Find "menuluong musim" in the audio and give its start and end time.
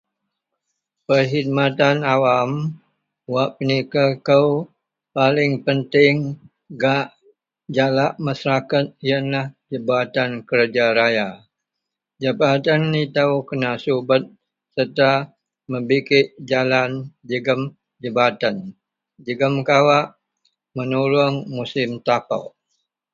20.75-21.89